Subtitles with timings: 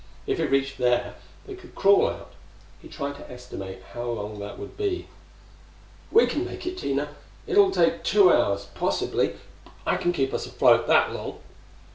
[0.25, 1.13] If it reached there,
[1.45, 2.31] they could crawl out.
[2.81, 5.07] He tried to estimate how long that would be.
[6.11, 7.09] "We can make it, Tina.
[7.45, 11.37] It'll take two hours, possibly, but I can keep us afloat that long."